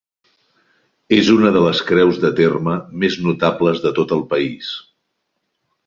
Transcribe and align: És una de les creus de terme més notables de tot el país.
És 1.17 1.29
una 1.33 1.51
de 1.57 1.61
les 1.65 1.83
creus 1.91 2.19
de 2.25 2.33
terme 2.41 2.75
més 3.05 3.21
notables 3.29 3.87
de 3.87 3.93
tot 4.01 4.19
el 4.19 4.27
país. 4.35 4.77